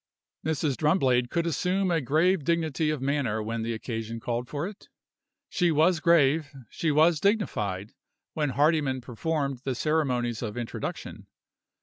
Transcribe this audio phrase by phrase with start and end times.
[0.43, 0.77] Mrs.
[0.77, 4.89] Drumblade could assume a grave dignity of manner when the occasion called for it.
[5.47, 7.93] She was grave, she was dignified,
[8.33, 11.27] when Hardyman performed the ceremonies of introduction.